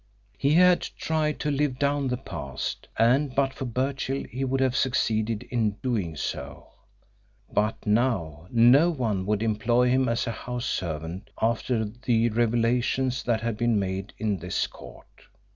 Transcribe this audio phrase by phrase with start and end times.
[0.35, 4.75] He had tried to live down the past, and but for Birchill he would have
[4.75, 6.69] succeeded in doing so.
[7.53, 13.41] But now no one would employ him as a house servant after the revelations that
[13.41, 15.27] had been made in this court.